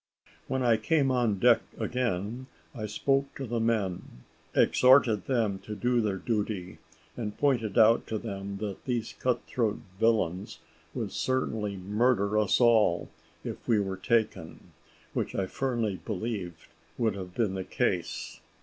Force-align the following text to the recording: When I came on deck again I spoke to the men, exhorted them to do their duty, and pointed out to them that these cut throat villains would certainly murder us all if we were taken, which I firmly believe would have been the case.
When 0.47 0.63
I 0.63 0.77
came 0.77 1.11
on 1.11 1.37
deck 1.37 1.61
again 1.77 2.47
I 2.73 2.87
spoke 2.87 3.35
to 3.35 3.45
the 3.45 3.59
men, 3.59 4.23
exhorted 4.55 5.27
them 5.27 5.59
to 5.59 5.75
do 5.75 6.01
their 6.01 6.17
duty, 6.17 6.79
and 7.15 7.37
pointed 7.37 7.77
out 7.77 8.07
to 8.07 8.17
them 8.17 8.57
that 8.57 8.85
these 8.85 9.13
cut 9.19 9.43
throat 9.45 9.77
villains 9.99 10.57
would 10.95 11.11
certainly 11.11 11.77
murder 11.77 12.35
us 12.39 12.59
all 12.59 13.09
if 13.43 13.67
we 13.67 13.79
were 13.79 13.95
taken, 13.95 14.71
which 15.13 15.35
I 15.35 15.45
firmly 15.45 15.99
believe 16.03 16.67
would 16.97 17.13
have 17.13 17.35
been 17.35 17.53
the 17.53 17.63
case. 17.63 18.39